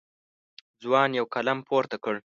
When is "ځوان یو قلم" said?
0.83-1.59